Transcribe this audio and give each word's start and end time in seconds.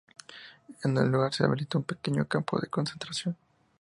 En 0.83 0.97
el 0.97 1.11
lugar 1.11 1.31
se 1.31 1.43
habilitó 1.43 1.77
un 1.77 1.83
pequeño 1.83 2.25
campo 2.25 2.57
de 2.59 2.65
concentración. 2.69 3.37